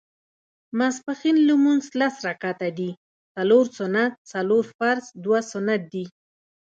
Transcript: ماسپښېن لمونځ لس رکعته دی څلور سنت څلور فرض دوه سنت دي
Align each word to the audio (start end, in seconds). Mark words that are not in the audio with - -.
ماسپښېن 0.77 1.37
لمونځ 1.49 1.83
لس 1.99 2.15
رکعته 2.27 2.69
دی 2.77 2.91
څلور 3.35 3.65
سنت 3.77 4.11
څلور 4.31 4.63
فرض 4.77 5.05
دوه 5.23 5.39
سنت 5.51 5.81
دي 5.93 6.05